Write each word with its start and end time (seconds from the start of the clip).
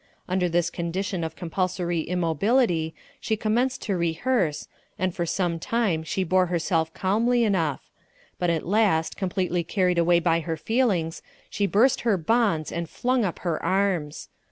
Under 0.27 0.49
this 0.49 0.71
condition 0.71 1.23
of 1.23 1.35
compulsory 1.35 1.99
immobility 2.01 2.95
she 3.19 3.37
commenced 3.37 3.83
to 3.83 3.95
rehearse, 3.95 4.67
and 4.97 5.13
for 5.13 5.27
some 5.27 5.59
time 5.59 6.01
she 6.01 6.23
bore 6.23 6.47
herself 6.47 6.91
calmly 6.95 7.43
enough; 7.43 7.91
but 8.39 8.49
at 8.49 8.65
last, 8.65 9.15
completely 9.15 9.63
carried 9.63 9.99
away 9.99 10.19
by 10.19 10.39
her 10.39 10.57
feelings, 10.57 11.21
she 11.51 11.67
burst 11.67 12.01
her 12.01 12.17
bonds 12.17 12.71
and 12.71 12.89
flung 12.89 13.23
up 13.23 13.37
her 13.45 13.61
arms. 13.61 14.27